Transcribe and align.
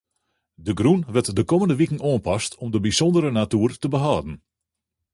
De 0.65 0.73
grûn 0.79 1.01
wurdt 1.13 1.31
de 1.37 1.43
kommende 1.49 1.75
wiken 1.79 2.03
oanpast 2.09 2.51
om 2.63 2.69
de 2.73 2.79
bysûndere 2.85 3.31
natoer 3.39 3.71
te 3.81 3.87
behâlden. 3.95 4.35